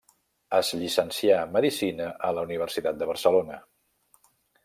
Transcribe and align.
Es 0.59 0.69
llicencià 0.83 1.35
en 1.47 1.51
medicina 1.57 2.09
a 2.29 2.31
la 2.37 2.47
Universitat 2.47 2.99
de 3.03 3.09
Barcelona. 3.13 3.59